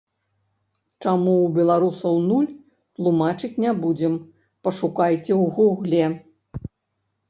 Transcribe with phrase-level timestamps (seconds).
[1.05, 2.49] Чаму ў беларусаў нуль,
[2.95, 4.13] тлумачыць не будзем,
[4.69, 6.05] пашукайце ў гугле.